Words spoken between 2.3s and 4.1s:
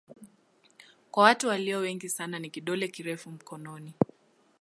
ni kidole kirefu mkononi.